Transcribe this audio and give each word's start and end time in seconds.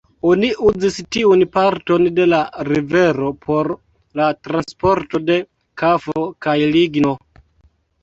Oni 0.27 0.47
uzis 0.69 0.95
tiun 1.15 1.43
parton 1.57 2.07
de 2.21 2.25
la 2.31 2.39
rivero 2.71 3.29
por 3.45 3.71
la 4.23 4.33
transporto 4.49 5.25
de 5.31 5.41
kafo 5.85 6.29
kaj 6.49 6.61
ligno. 6.77 7.19